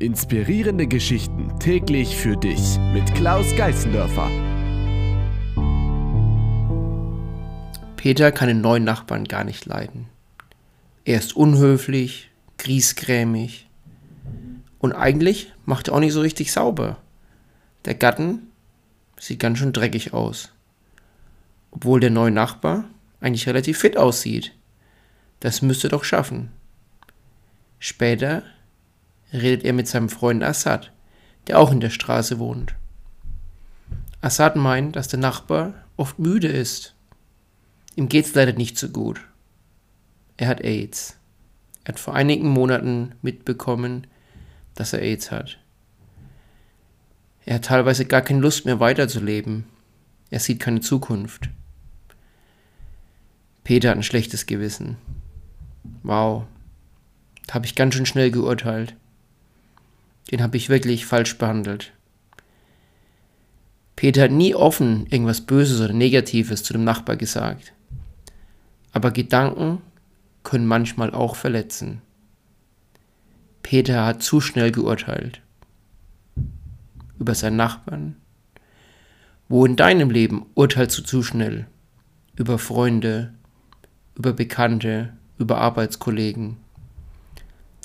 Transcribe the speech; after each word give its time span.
Inspirierende 0.00 0.86
Geschichten 0.86 1.58
täglich 1.58 2.16
für 2.16 2.34
dich 2.34 2.78
mit 2.94 3.14
Klaus 3.14 3.54
Geißendörfer. 3.54 4.30
Peter 7.96 8.32
kann 8.32 8.48
den 8.48 8.62
neuen 8.62 8.84
Nachbarn 8.84 9.24
gar 9.24 9.44
nicht 9.44 9.66
leiden. 9.66 10.08
Er 11.04 11.18
ist 11.18 11.36
unhöflich, 11.36 12.30
griesgrämig 12.56 13.68
und 14.78 14.94
eigentlich 14.94 15.52
macht 15.66 15.88
er 15.88 15.94
auch 15.96 16.00
nicht 16.00 16.14
so 16.14 16.22
richtig 16.22 16.50
sauber. 16.50 16.96
Der 17.84 17.94
Gatten 17.94 18.50
sieht 19.18 19.38
ganz 19.38 19.58
schön 19.58 19.74
dreckig 19.74 20.14
aus. 20.14 20.50
Obwohl 21.72 22.00
der 22.00 22.08
neue 22.08 22.30
Nachbar 22.30 22.84
eigentlich 23.20 23.46
relativ 23.46 23.76
fit 23.76 23.98
aussieht. 23.98 24.54
Das 25.40 25.60
müsste 25.60 25.90
doch 25.90 26.04
schaffen. 26.04 26.52
Später 27.78 28.44
redet 29.32 29.64
er 29.64 29.72
mit 29.72 29.88
seinem 29.88 30.08
Freund 30.08 30.42
Assad, 30.42 30.92
der 31.46 31.58
auch 31.58 31.72
in 31.72 31.80
der 31.80 31.90
Straße 31.90 32.38
wohnt. 32.38 32.74
Assad 34.20 34.56
meint, 34.56 34.96
dass 34.96 35.08
der 35.08 35.18
Nachbar 35.18 35.74
oft 35.96 36.18
müde 36.18 36.48
ist. 36.48 36.94
Ihm 37.96 38.08
geht's 38.08 38.34
leider 38.34 38.52
nicht 38.52 38.78
so 38.78 38.88
gut. 38.88 39.20
Er 40.36 40.48
hat 40.48 40.62
AIDS. 40.62 41.16
Er 41.84 41.94
hat 41.94 42.00
vor 42.00 42.14
einigen 42.14 42.48
Monaten 42.48 43.14
mitbekommen, 43.22 44.06
dass 44.74 44.92
er 44.92 45.02
AIDS 45.02 45.30
hat. 45.30 45.58
Er 47.46 47.56
hat 47.56 47.64
teilweise 47.64 48.04
gar 48.04 48.22
keine 48.22 48.40
Lust 48.40 48.64
mehr 48.64 48.80
weiterzuleben. 48.80 49.64
Er 50.30 50.40
sieht 50.40 50.60
keine 50.60 50.80
Zukunft. 50.80 51.48
Peter 53.64 53.90
hat 53.90 53.96
ein 53.96 54.02
schlechtes 54.02 54.46
Gewissen. 54.46 54.96
Wow, 56.02 56.44
da 57.46 57.54
habe 57.54 57.66
ich 57.66 57.74
ganz 57.74 57.94
schön 57.94 58.06
schnell 58.06 58.30
geurteilt. 58.30 58.94
Den 60.30 60.42
habe 60.42 60.56
ich 60.56 60.68
wirklich 60.68 61.06
falsch 61.06 61.38
behandelt. 61.38 61.92
Peter 63.96 64.22
hat 64.22 64.30
nie 64.30 64.54
offen 64.54 65.06
irgendwas 65.10 65.42
Böses 65.42 65.80
oder 65.80 65.92
Negatives 65.92 66.62
zu 66.62 66.72
dem 66.72 66.84
Nachbar 66.84 67.16
gesagt. 67.16 67.74
Aber 68.92 69.10
Gedanken 69.10 69.82
können 70.42 70.66
manchmal 70.66 71.12
auch 71.12 71.36
verletzen. 71.36 72.00
Peter 73.62 74.06
hat 74.06 74.22
zu 74.22 74.40
schnell 74.40 74.72
geurteilt. 74.72 75.42
Über 77.18 77.34
seinen 77.34 77.56
Nachbarn. 77.56 78.16
Wo 79.48 79.66
in 79.66 79.76
deinem 79.76 80.10
Leben 80.10 80.46
urteilst 80.54 80.96
du 80.96 81.02
zu 81.02 81.22
schnell? 81.22 81.66
Über 82.36 82.58
Freunde, 82.58 83.34
über 84.14 84.32
Bekannte, 84.32 85.12
über 85.38 85.58
Arbeitskollegen. 85.58 86.56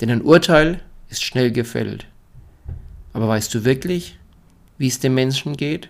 Denn 0.00 0.10
ein 0.10 0.22
Urteil 0.22 0.80
ist 1.08 1.22
schnell 1.22 1.52
gefällt. 1.52 2.06
Aber 3.16 3.28
weißt 3.28 3.54
du 3.54 3.64
wirklich, 3.64 4.18
wie 4.76 4.88
es 4.88 5.00
dem 5.00 5.14
Menschen 5.14 5.56
geht? 5.56 5.88